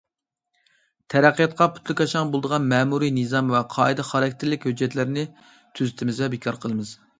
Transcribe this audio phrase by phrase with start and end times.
[1.13, 6.99] تەرەققىياتقا پۇتلىكاشاڭ بولىدىغان مەمۇرىي نىزام ۋە قائىدە خاراكتېرلىك ھۆججەتلەرنى تۈزىتىمىز ۋە بىكار قىلىمىز.